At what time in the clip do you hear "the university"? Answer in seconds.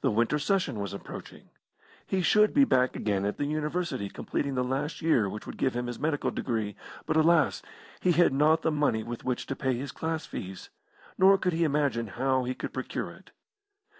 3.38-4.08